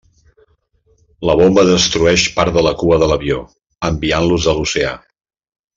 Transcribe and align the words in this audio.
La 1.29 1.35
bomba 1.41 1.65
destrueix 1.67 2.25
part 2.39 2.57
de 2.57 2.65
la 2.69 2.73
cua 2.81 2.99
de 3.05 3.13
l'avió, 3.13 3.41
enviant-los 3.93 4.53
a 4.55 4.61
l'oceà. 4.61 4.97